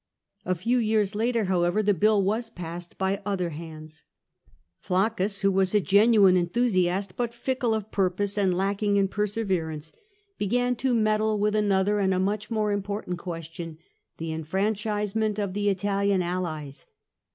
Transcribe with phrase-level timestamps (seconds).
[0.45, 4.03] A few years later, however, the bill was passed by other hands.
[4.83, 9.93] Placcus, who was a genuine enthusiast, but fickle of purpose and lacking in perseverance,
[10.39, 13.77] began to meddle REVOLT OF FREGELLAE 53 with another and a much more important question—
[14.17, 16.87] the enfranchisement of the Italian allies.